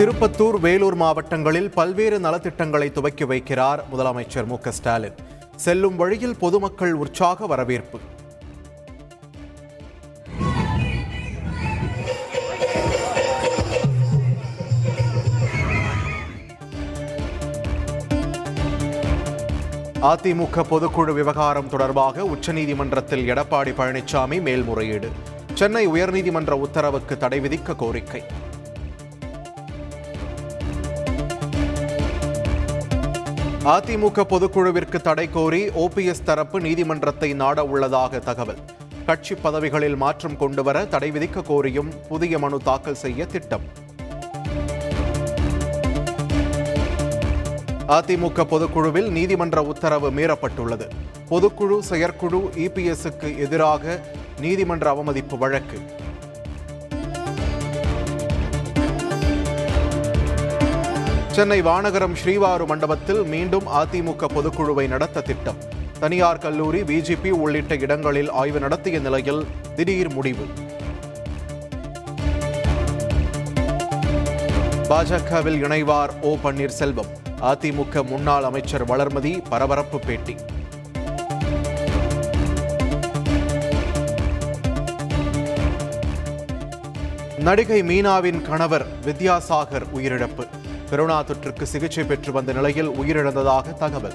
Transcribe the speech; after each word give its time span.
திருப்பத்தூர் 0.00 0.60
வேலூர் 0.60 0.94
மாவட்டங்களில் 0.94 1.70
பல்வேறு 1.70 2.18
நலத்திட்டங்களை 2.18 2.92
துவக்கி 2.92 3.24
வைக்கிறார் 3.24 3.78
முதலமைச்சர் 3.92 4.44
மு 4.44 4.56
ஸ்டாலின். 4.68 5.14
செல்லும் 5.56 5.96
வழியில் 5.96 6.36
பொதுமக்கள் 6.36 6.92
உற்சாக 6.92 7.46
வரவேற்பு. 7.46 7.98
அதிமுக 20.02 20.64
பொதுக்குழு 20.70 21.12
விவகாரம் 21.12 21.68
தொடர்பாக 21.68 22.22
உச்சநீதிமன்றத்தில் 22.22 23.26
எடப்பாடி 23.34 23.74
பழனிசாமி 23.80 24.42
மேல்முறையீடு. 24.42 25.08
சென்னை 25.54 25.88
உயர்நீதிமன்ற 25.88 26.50
உத்தரவுக்கு 26.50 27.16
தடை 27.16 27.40
விதிக்க 27.40 27.76
கோரிக்கை. 27.76 28.22
அதிமுக 33.64 34.22
பொதுக்குழுவிற்கு 34.24 35.00
தடை 35.00 35.30
கோரி 35.30 35.68
ஓபிஎஸ் 35.68 36.22
தரப்பு 36.24 36.60
நீதிமன்றத்தை 36.60 37.32
நாட 37.32 37.64
உள்ளதாக 37.64 38.18
தகவல். 38.18 38.58
கட்சி 39.06 39.34
பதவிகளில் 39.34 39.96
மாற்றம் 39.96 40.36
கொண்டுவர 40.36 40.84
தடை 40.84 41.10
விதிக்க 41.10 41.42
கோரியும் 41.42 41.90
புதிய 42.08 42.38
மனு 42.38 42.58
தாக்கல் 42.58 42.94
செய்ய 42.94 43.26
திட்டம். 43.26 43.60
அதிமுக 47.88 48.44
பொதுக்குழுவில் 48.44 49.08
நீதிமன்ற 49.08 49.62
உத்தரவு 49.62 50.10
மீறப்பட்டுள்ளது. 50.10 50.88
பொதுக்குழு 51.30 51.78
செயற்குழு 51.78 52.50
இபிஎஸ்க்கு 52.56 53.38
எதிராக 53.38 54.00
நீதிமன்ற 54.40 54.90
அவமதிப்பு 54.90 55.38
வழக்கு. 55.38 55.78
சென்னை 61.30 61.62
வானகரம் 61.62 62.14
ஸ்ரீவாரு 62.24 62.66
மண்டபத்தில் 62.66 63.22
மீண்டும் 63.22 63.66
அதிமுக 63.66 64.24
பொதுக்குழுவை 64.34 64.88
நடத்த 64.88 65.20
திட்டம். 65.20 65.56
தனியார் 66.00 66.38
கல்லூரி 66.38 66.80
பிஜேபி 66.82 67.30
உள்ளிட்ட 67.30 67.76
இடங்களில் 67.76 68.30
ஆய்வு 68.30 68.60
நடத்திய 68.60 68.98
நிலையில் 68.98 69.46
திடீர் 69.76 70.12
முடிவு. 70.12 70.46
பாஜகவில் 74.88 75.58
இணைவார் 75.64 76.10
ஓ 76.20 76.36
பன்னீர்செல்வம். 76.44 77.10
அதிமுக 77.40 78.06
முன்னாள் 78.06 78.42
அமைச்சர் 78.42 78.84
வளர்மதி 78.84 79.42
பரபரப்பு 79.48 79.98
பேட்டி. 79.98 80.36
நடிகை 87.38 87.82
மீனாவின் 87.82 88.42
கணவர் 88.42 88.86
வித்யாசாகர் 89.06 89.86
உயிரிழப்பு. 89.94 90.46
கொரோனா 90.90 91.22
தொற்றுக்கு 91.22 91.62
சிகிச்சை 91.62 92.04
பெற்று 92.04 92.32
வந்த 92.32 92.52
நிலையில் 92.52 92.90
உயிரிழந்ததாக 92.90 93.74
தகவல். 93.74 94.14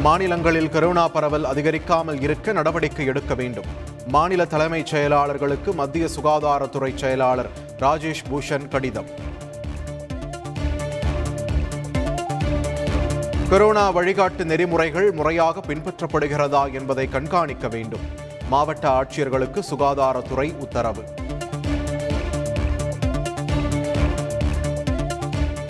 மாநிலங்களில் 0.00 0.68
கொரோனா 0.68 1.08
பரவல் 1.08 1.44
அதிகரிக்காமல் 1.44 2.22
இருக்க 2.22 2.52
நடவடிக்கை 2.52 3.06
எடுக்க 3.06 3.34
வேண்டும். 3.34 3.64
மாநில 4.06 4.44
தலைமைச் 4.44 4.94
செயலாளர்களுக்கு 4.94 5.74
மத்திய 5.74 6.08
சுகாதாரத்துறை 6.16 6.94
செயலாளர் 6.94 7.50
ராஜேஷ் 7.78 8.24
பூஷன் 8.30 8.68
கடிதம். 8.68 9.06
கொரோனா 13.48 13.94
வழிகாட்டு 13.94 14.44
நெறிமுறைகள் 14.44 15.12
முறையாக 15.12 15.60
பின்பற்றப்படுகிறதா 15.60 16.72
என்பதை 16.72 17.08
கண்காணிக்க 17.08 17.68
வேண்டும். 17.68 18.00
மாவட்ட 18.48 19.02
ஆட்சியர்களுக்கு 19.02 19.62
சுகாதாரத்துறை 19.70 20.56
உத்தரவு. 20.56 21.02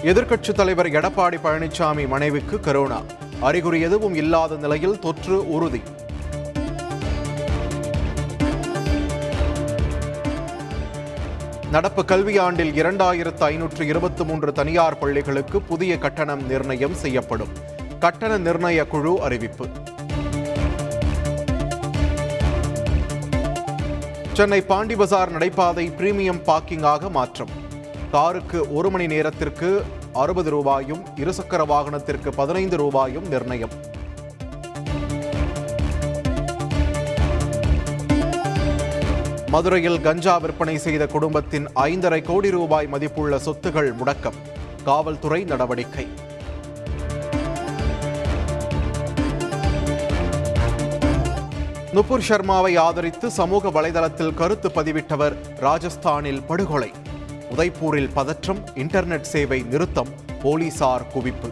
எதிர்க்கட்சித் 0.02 0.52
தலைவர் 0.52 0.86
எடப்பாடி 0.86 1.38
பழனிசாமி 1.44 2.08
மனைவிக்கு 2.08 2.56
கரோனா. 2.56 3.02
அறிகுறி 3.40 3.80
எதுவும் 3.80 4.14
இல்லாத 4.14 4.56
நிலையில் 4.56 4.98
தொற்று 4.98 5.50
உறுதி. 5.50 5.82
நடப்பு 11.70 12.02
கல்வியாண்டில் 12.02 12.74
இரண்டாயிரத்து 12.82 13.40
ஐநூற்று 13.40 13.86
இருபத்தி 13.86 14.24
மூன்று 14.24 14.52
தனியார் 14.52 14.98
பள்ளிகளுக்கு 14.98 15.62
புதிய 15.62 15.98
கட்டணம் 15.98 16.46
நிர்ணயம் 16.46 16.94
செய்யப்படும். 16.94 17.48
கட்டண 17.98 18.38
நிர்ணய 18.38 18.88
குழு 18.88 19.22
அறிவிப்பு. 19.22 19.66
சென்னை 24.32 24.64
பாண்டிபசார் 24.68 25.30
நடைபாதை 25.30 25.90
பிரீமியம் 25.90 26.42
பார்க்கிங்காக 26.46 27.10
மாற்றம். 27.10 27.61
காருக்கு 28.12 28.74
ஒரு 28.74 28.90
மணி 28.90 29.06
நேரத்திற்கு 29.06 29.84
அறுபது 30.12 30.50
ரூபாயும் 30.50 31.04
இருசக்கர 31.16 31.64
வாகனத்திற்கு 31.64 32.32
பதினைந்து 32.36 32.76
ரூபாயும் 32.76 33.28
நிர்ணயம். 33.28 33.70
மதுரையில் 39.46 40.00
கஞ்சா 40.00 40.36
விற்பனை 40.36 40.78
செய்த 40.78 41.06
குடும்பத்தின் 41.06 41.68
ஐந்தரை 41.74 42.22
கோடி 42.22 42.50
ரூபாய் 42.50 42.86
மதிப்புள்ள 42.86 43.36
சொத்துகள் 43.36 43.92
முடக்கம். 43.94 44.38
காவல்துறை 44.84 45.44
நடவடிக்கை. 45.44 46.06
நுபுர் 51.92 52.26
சர்மாவை 52.28 52.78
ஆதரித்து 52.78 53.30
சமூக 53.30 53.68
வலைதளத்தில் 53.68 54.34
கருத்து 54.34 54.68
பதிவிட்டவர் 54.68 55.36
ராஜஸ்தானில் 55.60 56.42
படுகொலை. 56.46 56.90
உதய்பூரில் 57.56 58.10
பதற்றம் 58.14 58.60
இன்டர்நெட் 58.74 59.20
சேவை 59.20 59.62
நிறுத்தம் 59.62 60.08
போலீசார் 60.42 61.02
குவிப்பு. 61.14 61.50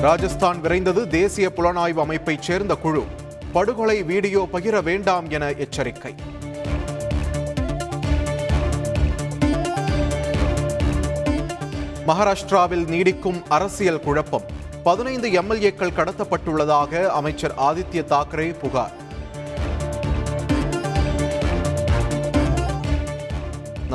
ராஜஸ்தான் 0.00 0.60
விரைந்தது 0.62 1.06
தேசிய 1.06 1.52
புலனாய்வு 1.56 2.00
அமைப்பைச் 2.00 2.42
சேர்ந்த 2.42 2.74
குழு. 2.74 3.04
படுகொலை 3.52 4.02
வீடியோ 4.02 4.48
பகிர 4.52 4.82
வேண்டாம் 4.82 5.30
என 5.30 5.50
எச்சரிக்கை. 5.50 6.14
மகாராஷ்டிராவில் 12.06 12.86
நீடிக்கும் 12.86 13.42
அரசியல் 13.48 14.00
குழப்பம். 14.00 14.46
பதினைந்து 14.84 15.30
எம்எல்ஏக்கள் 15.30 15.96
கடத்தப்பட்டுள்ளதாக 15.96 17.06
அமைச்சர் 17.06 17.54
ஆதித்ய 17.58 18.04
தாக்கரே 18.04 18.58
புகார். 18.58 19.06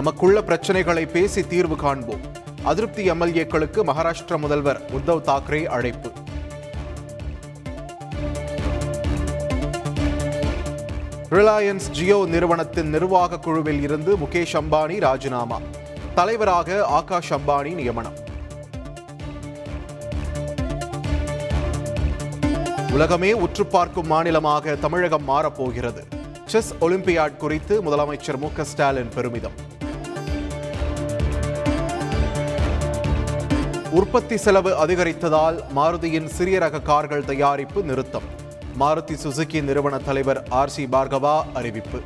நமக்குள்ள 0.03 0.41
பிரச்சனைகளை 0.41 1.07
பேசி 1.07 1.47
தீர்வு 1.47 1.75
காண்போம். 1.75 2.21
அதிருப்தி 2.63 3.11
எம்எல்ஏக்களுக்கு 3.11 3.83
மகாராஷ்டிர 3.83 4.37
முதல்வர் 4.37 4.81
உத்தவ் 4.93 5.21
தாக்கரே 5.29 5.65
அழைப்பு. 5.65 6.11
ரிலையன்ஸ் 11.29 11.89
ஜியோ 11.91 12.25
நிறுவனத்தின் 12.27 12.89
நிர்வாக 12.89 13.39
குழுவில் 13.39 13.81
இருந்து 13.81 14.17
முகேஷ் 14.17 14.61
அம்பானி 14.61 14.99
ராஜினாமா. 14.99 15.59
தலைவராக 16.15 16.85
ஆகாஷ் 16.85 17.33
அம்பானி 17.33 17.73
நியமனம். 17.73 18.17
உலகமே 22.91 23.33
உற்று 23.33 23.65
பார்க்கும் 23.65 24.07
மாநிலமாக 24.07 24.75
தமிழகம் 24.75 25.27
மாறப்போகிறது. 25.27 26.03
செஸ் 26.45 26.73
ஒலிம்பியாட் 26.81 27.37
குறித்து 27.37 27.81
முதலமைச்சர் 27.81 28.37
மு 28.37 28.49
க 28.53 28.63
ஸ்டாலின் 28.63 29.13
பெருமிதம். 29.15 29.71
உற்பத்தி 33.97 34.37
செலவு 34.37 34.71
அதிகரித்ததால் 34.77 35.57
மாருதியின் 35.75 36.25
சிறிய 36.25 36.59
ரக 36.59 36.79
கார்கள் 36.81 37.25
தயாரிப்பு 37.25 37.83
நிறுத்தம். 37.83 38.27
மாருதி 38.79 39.15
சுசுகி 39.23 39.63
நிறுவன 39.63 39.97
தலைவர் 39.97 40.39
ஆர் 40.49 40.69
சி 40.69 40.83
பார்கவா 40.85 41.35
அறிவிப்பு. 41.53 41.99